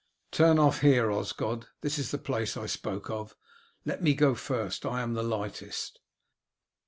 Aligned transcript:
"Turn 0.31 0.57
off 0.57 0.81
here, 0.81 1.11
Osgod; 1.11 1.67
this 1.81 1.99
is 1.99 2.09
the 2.09 2.17
place 2.17 2.57
I 2.57 2.65
spoke 2.65 3.11
of. 3.11 3.35
Let 3.85 4.01
me 4.01 4.15
go 4.15 4.33
first, 4.33 4.83
I 4.83 5.01
am 5.03 5.13
lightest." 5.13 5.99